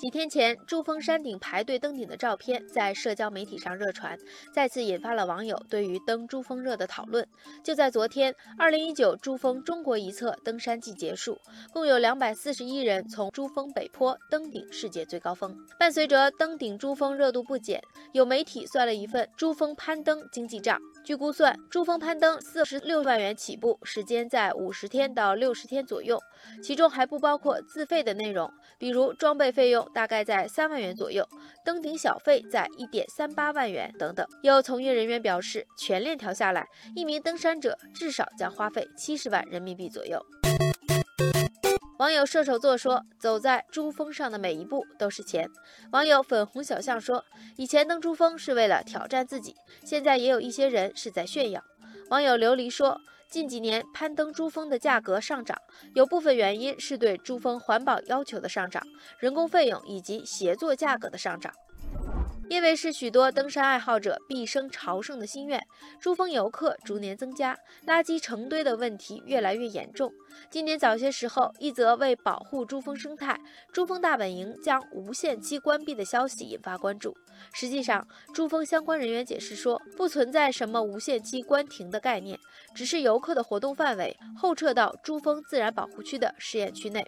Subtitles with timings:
[0.00, 4.18] 几天前，珠峰山顶排队登顶的照片在社交媒体上热传，
[4.50, 7.28] 再次引发了网友对于登珠峰热的讨论。
[7.62, 11.38] 就在昨天，二零一九珠峰中国一侧登山季结束，
[11.70, 15.54] 共有两百四十一人从珠峰北坡登顶世界最高峰。
[15.78, 17.82] 伴随着登顶珠峰热度不减，
[18.12, 20.80] 有媒体算了一份珠峰攀登经济账。
[21.04, 26.18] 据估算，珠峰攀登四十六万元起步，时间在五十天到六十天左右，
[26.62, 31.26] 其中还不包括自费的内容，比如装备费用大概在三万元左右，
[31.64, 34.26] 登顶小费在一点三八万元等等。
[34.42, 40.24] 有从业人员表示，全链条下来，一名登山者至少将花费七十万人民币左右。
[41.98, 45.46] 网友射手座说：“走在珠峰上的每一步都是钱。”
[45.92, 47.22] 网友粉红小象说
[47.58, 51.62] ：“以前登珠峰是为了挑战自己，现在也有一些人是在炫耀。”
[52.08, 52.98] 网友琉璃说
[53.30, 55.56] ：“近几年攀登珠峰的价格上涨，
[55.94, 58.82] 有部分原因是对珠峰环保要求的上涨、
[59.20, 61.52] 人工费用以及协作价格的上涨。”
[62.50, 65.64] 因为是许多登山爱好者毕生朝圣的心愿，
[66.00, 70.12] 珠峰游客逐年增加，垃圾成堆的问题越来越严重。
[70.50, 73.38] 今年早些时候，一则为保护珠峰生态，
[73.72, 77.16] 珠峰大本营将无限期关闭的消息引发关注。
[77.52, 82.36] 实际上，珠峰相关人员解释说，不存在什么无限期关停的概念，
[82.74, 87.06] 只是游客的活动范围后撤到珠峰自然保护区的试验区内。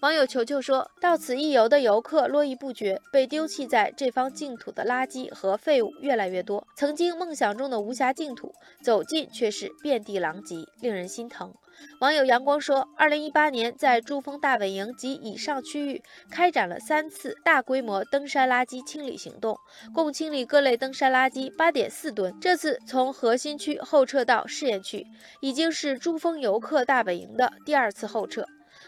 [0.00, 6.64] 网友球球说：“到此一游的游客络绎不绝，被丢弃在这方净土的垃圾和废物越来越多。
[6.76, 11.52] 曾经梦想中的无暇净土，走近却是遍地狼藉，令人心疼。”
[12.00, 19.58] 网友阳光说：“二零一八年，在珠峰大本营及以上区域开展了三次大规模登山垃圾清理行动，
[19.92, 22.32] 共清理各类登山垃圾八点四吨。
[22.40, 25.04] 这次从核心区后撤到试验区，
[25.40, 28.46] 已经是珠峰游客大本营的第二次后撤。”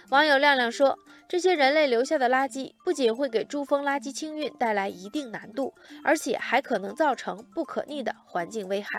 [0.09, 0.99] 网友亮亮说
[1.29, 8.99] ：“这些人类留下的垃圾，不仅会给珠峰垃圾清运带来一定难度，而且还可能造成不可逆的环境危害。”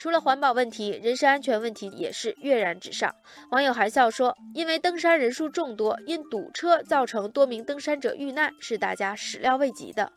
[0.00, 3.14] 除了环保问题，人身安全问题也是跃然纸上。
[3.50, 10.10] 网友含笑说：“因为登山人数众多，因堵车造成多名登山者遇难，是大家始料未及的。”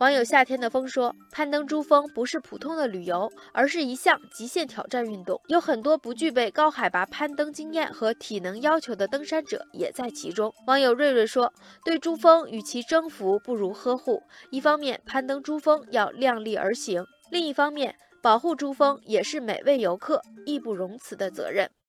[0.00, 11.52] 网友夏天的风说：“攀登珠峰不是普通的旅游，而是一项极限挑战运动，有很多不具备高海拔攀登经验和体能要求的登山者也在其中。”网友瑞瑞说
[11.86, 14.20] ：“对珠峰，与其征服，不如呵护。
[14.50, 21.70] 一方面，攀登珠峰要量力而行；另一方面，保护珠峰也是每位游客义不容辞的责任。